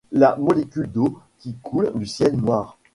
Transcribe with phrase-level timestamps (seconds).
[0.11, 2.75] La molécule d’eau qui coule du ciel noir